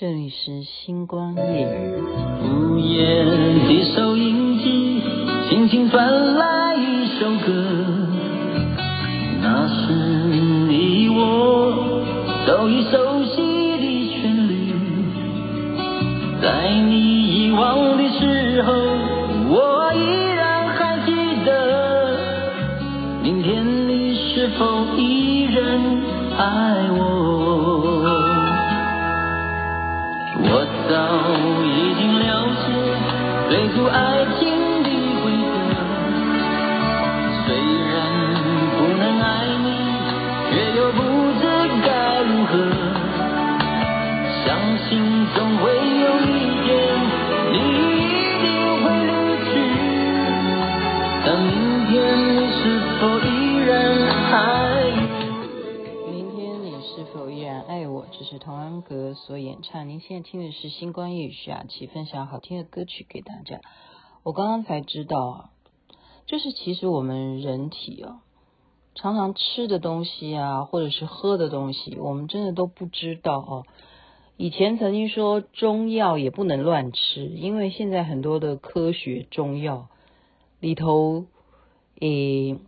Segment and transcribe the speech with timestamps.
[0.00, 2.02] 这里是星光夜雨。
[2.42, 5.00] 午夜的收音机，
[5.48, 6.63] 轻轻传来
[44.88, 46.28] 心总会有一
[46.64, 46.72] 天，
[47.52, 48.04] 你一
[48.40, 48.44] 定
[48.82, 49.12] 会离
[49.44, 49.48] 去。
[51.24, 51.52] 但明
[51.86, 51.92] 天
[52.36, 52.62] 你是
[53.00, 53.28] 否依
[53.64, 53.72] 然
[54.30, 54.34] 爱
[54.92, 56.08] 我？
[56.10, 58.04] 明天你是否依然爱我？
[58.12, 59.88] 这是童安格所演唱。
[59.88, 63.60] 您现在听的是星光夜雨徐雅琪分享好听的歌曲给大家。
[64.22, 65.50] 我刚刚才知道啊，
[66.26, 68.20] 就是其实我们人体啊，
[68.94, 73.64] 常常吃的东西啊，或者是喝的东西，我们真的都不知道哦。
[74.36, 79.88] 以前曾经说中药也不能乱吃，因为现在很多的科学中药
[80.58, 81.26] 里头，
[82.00, 82.58] 诶，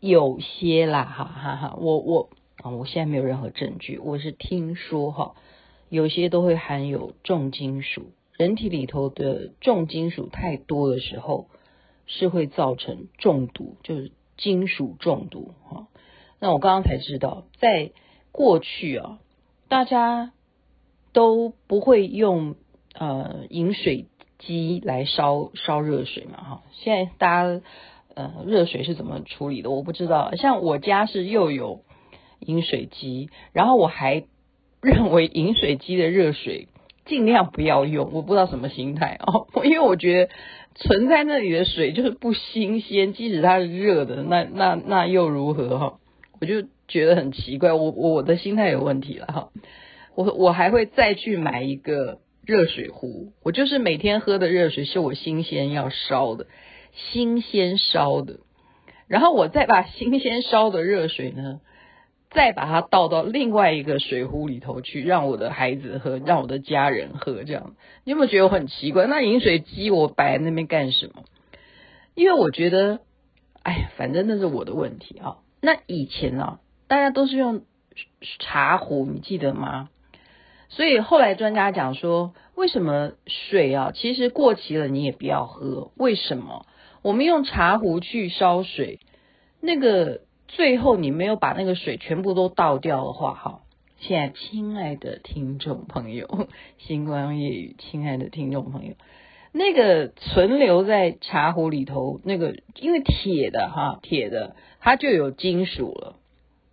[0.00, 2.30] 有些啦，哈哈哈，我我
[2.62, 5.34] 啊，我现在没有任何证据，我是听说哈，
[5.90, 8.06] 有些都会含有重金属。
[8.38, 11.48] 人体里头的重金属太多的时候，
[12.06, 15.88] 是会造成中毒，就是金属中毒哈。
[16.40, 17.90] 那我刚刚才知道，在
[18.32, 19.18] 过去啊，
[19.68, 20.32] 大家
[21.12, 22.54] 都不会用
[22.94, 24.06] 呃饮水
[24.38, 26.62] 机来烧烧热水嘛哈。
[26.72, 27.60] 现在大家
[28.14, 29.70] 呃热水是怎么处理的？
[29.70, 30.34] 我不知道。
[30.36, 31.82] 像我家是又有
[32.40, 34.24] 饮水机，然后我还
[34.80, 36.68] 认为饮水机的热水。
[37.06, 40.32] 尽量不要用，我不知道什么心态哦，因为我觉得
[40.74, 45.98] 存在那里的水就是不新鲜，即使它是热的，那那那又如何哈？
[46.38, 49.48] 我就觉得很奇怪，我我的心态有问题了哈。
[50.18, 56.48] 我我还会再去买一个热水壶，我就是每天喝的热水是我新鲜要烧的，
[56.92, 58.40] 新鲜烧的，
[59.06, 61.60] 然后我再把 新鲜烧的热水呢。
[62.30, 67.74] 再把它倒到另外一个水壶里头去，让我的孩子喝，让我的家人喝，这样
[68.04, 69.06] 你有没有觉得我很奇怪？
[69.06, 71.22] 那饮水机我摆在那边干什么？
[72.16, 73.00] 因为我觉得，
[73.62, 75.38] 哎呀，反正那是我的问题啊。
[75.62, 76.58] 那以前、啊，
[76.88, 77.62] 大家都是用
[78.40, 79.88] 茶壶，你记得吗？
[80.68, 85.90] 所以后来专家讲说，为什么水啊，其实过期了你也不要喝？
[85.96, 86.66] 为什么？
[87.02, 89.00] 我们用茶壶去烧水，
[89.60, 90.22] 那个。
[90.50, 93.60] 最后你没有把那个水全部都倒掉的话，哈，
[93.98, 96.48] 现在亲爱的听众朋友，
[96.80, 98.94] 星光夜雨，亲爱的听众朋友，
[99.52, 106.16] 那个存留在茶壶里头，那个因为铁的哈，铁的它就有金属了。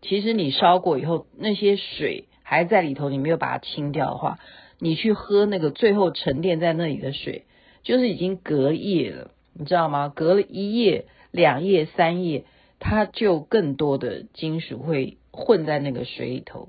[0.00, 4.38] 其实你烧过以后，那些水还在里头，你没有把它清掉的话，
[4.78, 7.44] 你去喝那个最后沉淀在那里的水，
[7.82, 10.08] 就是已经隔夜了，你知道吗？
[10.14, 12.44] 隔了一夜、两夜、三夜。
[12.78, 16.68] 它就更多的金属会混在那个水里头，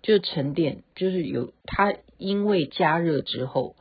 [0.00, 3.76] 就沉淀，就是有它因为加热之后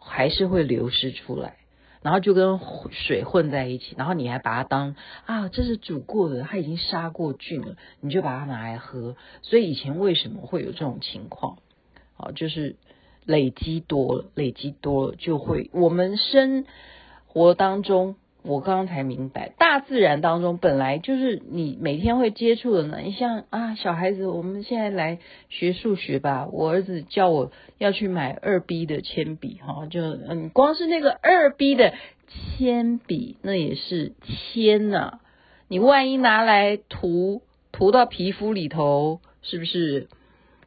[0.00, 1.56] 还是会流失出来，
[2.04, 2.60] 然后就跟
[2.90, 4.94] 水混在一起，然后你还把它当
[5.24, 9.16] 啊，这是煮过的，它已经杀过菌了，你就把它拿来喝。
[9.40, 11.56] 所以以前为什么会有这种情况？
[12.18, 12.76] 啊，就是
[13.24, 16.66] 累积多了，累积多了就会我们生
[17.26, 18.16] 活当中。
[18.46, 22.98] 我刚刚才明白，大自然当中本来就是你每天会接触的呢。
[23.02, 25.18] 你像啊，小孩子，我们现在来
[25.48, 26.46] 学数学吧。
[26.52, 31.94] 我儿子叫我要去买二 B 的铅笔，哈，就嗯，光是那个二 B 的
[32.58, 35.20] 铅笔，那也是铅呐。
[35.68, 37.40] 你万一拿来涂
[37.72, 40.08] 涂到皮肤里头，是不是？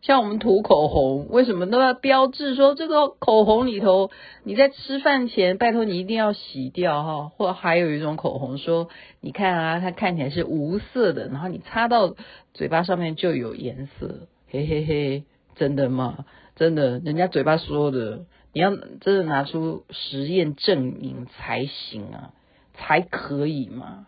[0.01, 4.11] 像我们涂口红，为什么都要标志说这个口红里头，
[4.43, 8.89] 你在吃饭前拜托你一定要洗掉哈，或还有一种口红说，
[9.21, 12.15] 你看啊，它看起来是无色的，然后你擦到
[12.53, 15.23] 嘴巴上面就有颜色，嘿嘿嘿，
[15.55, 16.25] 真的吗？
[16.55, 22.33] 真的，人家嘴巴说的，你要真的拿出实验证明才行啊，
[22.73, 24.07] 才可以嘛。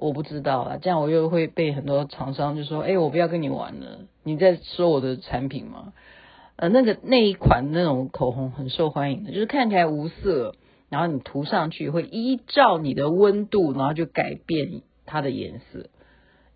[0.00, 5.92] 我不知道啊，这样我又会被很多厂商就说：“哎，我不要跟你玩了，你在说我的产品吗？”
[6.54, 10.54] 呃，那个那一款那种口红很受欢迎的，就是看起来无色，
[10.88, 15.86] 然后你涂上去会依照你的温度，然后就改变它的颜色，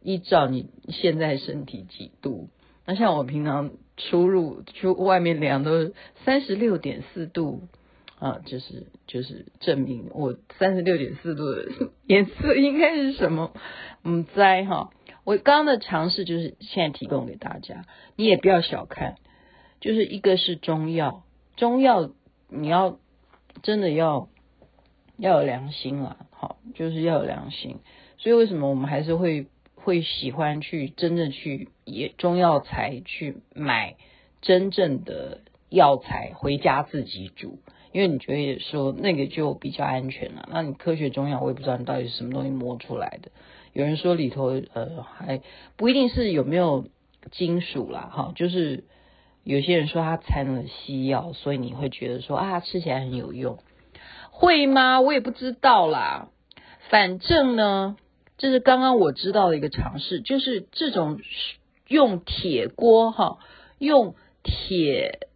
[0.02, 2.48] 依照你现在身体几度。
[2.86, 5.92] 那像我平常出入去外面量都
[6.24, 7.62] 三十六点四度
[8.22, 11.68] 啊，就是就是证明我三十六点四度的
[12.06, 13.52] 颜色应该是什么？
[14.04, 14.90] 嗯，在哈，
[15.24, 17.84] 我刚刚的尝试就是现在提供给大家，
[18.14, 19.16] 你也不要小看，
[19.80, 21.24] 就是一个是中药，
[21.56, 22.10] 中药
[22.48, 22.98] 你要
[23.62, 24.28] 真的要
[25.16, 27.78] 要有良心啊，好，就是要有良心，
[28.18, 29.46] 所以为什么我们还是会。
[29.84, 33.96] 会喜欢去真正去也中药材去买
[34.40, 35.40] 真正的
[35.70, 37.58] 药材回家自己煮，
[37.92, 40.48] 因为你觉得说那个就比较安全了。
[40.50, 43.30] 那你科学中药我也不知道你到底是什么东西磨出来的。
[43.72, 45.42] 有人说里头呃还
[45.76, 46.86] 不一定是有没有
[47.30, 48.84] 金属啦哈，就是
[49.44, 53.58] 有些人说它掺了西药，所以你会觉得说啊吃起来很有用，
[54.30, 55.00] 会吗？
[55.00, 56.28] 我也不知道啦，
[56.90, 57.96] 反正呢。
[58.38, 61.20] 这是刚刚我知道的一个尝试，就是这种
[61.86, 63.38] 用铁锅哈，
[63.78, 65.28] 用铁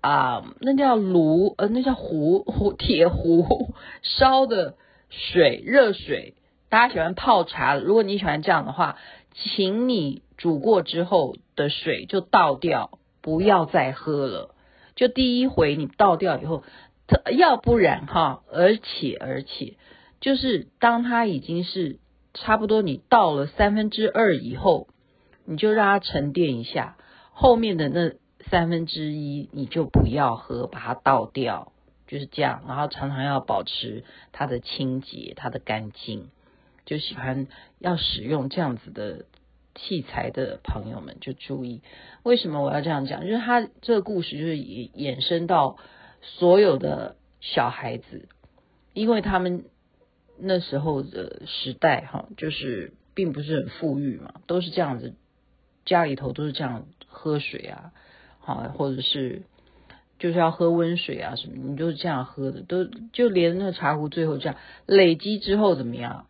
[0.00, 4.74] 啊，那叫炉呃，那叫壶壶 铁壶烧的
[5.08, 6.34] 水，热水，
[6.68, 8.96] 大家喜欢泡茶，如果你喜欢这样的话，
[9.34, 14.54] 请你煮过之后的水就倒掉，不要再喝了。
[14.94, 16.64] 就第一回你倒掉以后，
[17.06, 19.76] 它要不然哈，而且而且，
[20.20, 21.98] 就是当它已经是。
[22.32, 24.86] 差不多你倒了三分之二以后，
[25.46, 26.96] 你就让它沉淀一下，
[27.32, 28.12] 后面的那
[28.50, 31.72] 三分之一你就不要喝，把它倒掉，
[32.06, 32.64] 就是这样。
[32.66, 36.28] 然后常常要保持它的清洁、它的干净。
[36.84, 37.46] 就喜欢
[37.78, 39.24] 要使用这样子的
[39.74, 41.82] 器材的朋友们就注意，
[42.24, 43.22] 为什么我要这样讲？
[43.22, 45.76] 就是他这个故事就是衍衍生到
[46.22, 48.28] 所有的小孩子，
[48.92, 49.64] 因为他们。
[50.42, 55.14] 那时候的时代，哈，就是并不是很富裕嘛，都是这样子，
[55.84, 57.92] 家里头都是这样喝水啊，
[58.40, 59.42] 好，或者是
[60.18, 64.56] 就是要喝温水啊什么，你就是这样喝的，都就连那茶壶最后这样
[64.86, 66.26] 累积之后怎么样，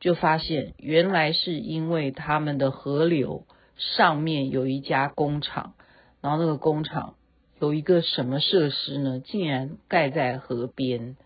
[0.00, 3.46] 就发现原来是因为他们的河流
[3.76, 5.74] 上面有一家工厂，
[6.20, 7.14] 然后那个工厂
[7.60, 9.20] 有一个什么设施呢？
[9.20, 11.16] 竟然盖在河边。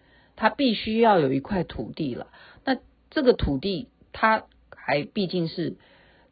[0.40, 2.28] 它必须要有一块土地了，
[2.64, 2.76] 那
[3.10, 5.76] 这个土地它还毕竟是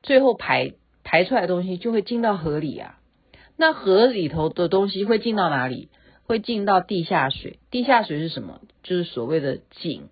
[0.00, 3.00] 最后排排出来的东西就会进到河里啊，
[3.56, 5.88] 那河里头的东西会进到哪里？
[6.26, 7.58] 会进到地下水。
[7.70, 8.60] 地下水是什么？
[8.82, 10.08] 就是所谓的井，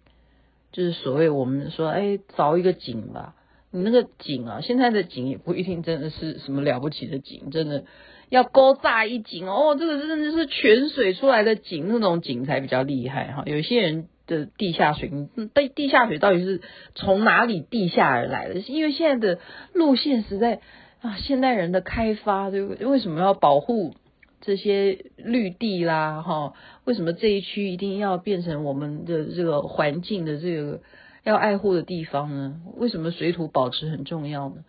[0.73, 3.35] 就是所谓我们说，哎，凿一个井吧。
[3.70, 7.85] 你那个井啊，现在的井也不一定真的是什么了不起的井，真的。
[8.31, 13.43] 要勾炸一井哦，这个真的是泉水出来的井，那种井才比较厉害哈。
[13.46, 15.11] 有些人的地下水，
[15.52, 16.62] 地地下水到底是
[16.94, 18.61] 从哪里地下而来的？
[18.61, 19.41] 因为现在的
[19.73, 20.61] 路线实在
[21.04, 22.62] 啊，现代人的开发，对？
[22.62, 23.94] 为什么要保护
[24.40, 26.22] 这些绿地啦？
[26.22, 26.54] 哈，
[26.84, 30.80] 为什么这一区一定要变成我们的这个环境的这个
[31.22, 32.62] 要爱护的地方呢？
[32.78, 34.64] 为什么水土保持很重要呢？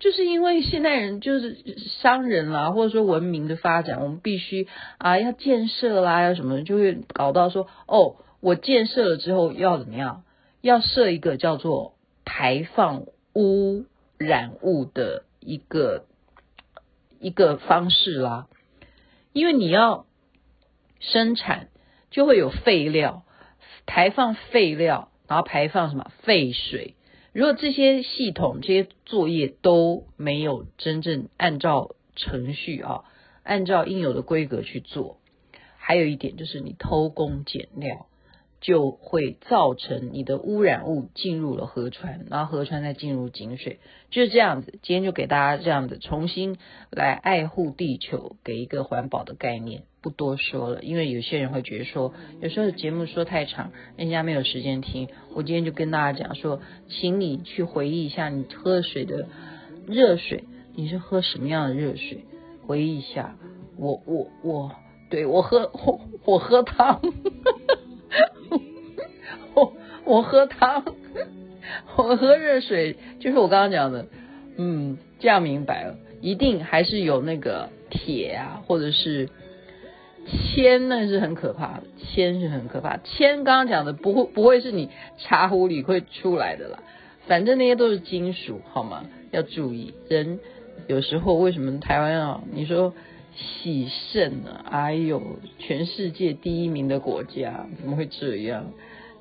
[0.00, 1.58] 就是因为现代人就是
[2.00, 4.66] 商人啦，或者说文明的发展，我们必须
[4.96, 10.22] 啊要建设啦，要什么，就会搞到说哦，我建设了之后要怎么样？
[10.62, 11.92] 要设一个叫做
[12.24, 13.02] 排放
[13.34, 13.84] 污
[14.16, 16.06] 染物的一个
[17.20, 18.48] 一个方式啦，
[19.32, 20.06] 因为你要
[21.00, 21.68] 生产
[22.10, 23.24] 就会有废料，
[23.86, 26.94] 排放废料，然后排放什么废水。
[27.32, 33.04] 如果这些系统、这些作业都没有真正按照程序啊，
[33.42, 35.18] 按照应有的规格去做，
[35.76, 38.06] 还有一点就是你偷工减料，
[38.64, 43.78] 就会造成你的污染物进入了河川，然后河川再进入井水，
[44.08, 44.78] 就是这样子。
[44.82, 46.56] 今天就给大家这样子重新
[46.90, 49.82] 来爱护地球，给一个环保的概念。
[50.00, 55.08] 不多说了，因为有些人会觉得说，有时候节目说太长，人家没有时间听。
[55.34, 59.28] 我今天就跟大家讲说，请你去回忆一下你喝水的
[59.86, 60.44] 热水，
[60.74, 62.24] 你是喝什么样的热水？
[62.66, 63.36] 回忆一下，
[63.76, 64.70] 我我我，
[65.10, 67.02] 对，我喝我我喝汤，
[70.14, 70.84] 我喝汤，
[71.96, 74.06] 我喝热水，就是我刚刚讲的，
[74.56, 79.28] 嗯，这样明白了，一定还是有那个铁啊，或者是。
[80.26, 82.96] 铅那是很可怕的，铅是很可怕。
[82.96, 86.78] 铅刚刚讲的不会不会是你茶壶里会出来的啦，
[87.26, 89.04] 反正那些都是金属，好吗？
[89.32, 89.92] 要注意。
[90.08, 90.40] 人
[90.86, 92.42] 有时候为什么台湾啊？
[92.54, 92.94] 你说
[93.34, 94.64] 洗肾呢？
[94.64, 95.20] 哎呦，
[95.58, 98.72] 全世界第一名的国家怎么会这样？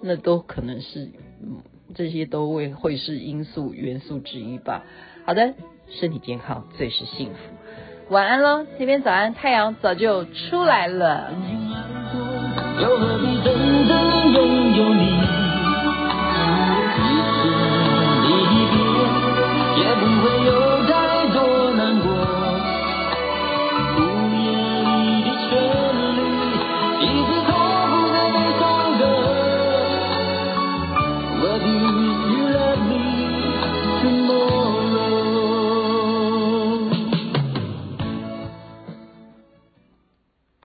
[0.05, 1.09] 那都可能是，
[1.41, 1.61] 嗯，
[1.95, 4.83] 这些都会会是因素元素之一吧。
[5.25, 5.53] 好的，
[5.89, 8.13] 身体健康最是幸福。
[8.13, 11.31] 晚安喽，那边早安，太阳早就出来了。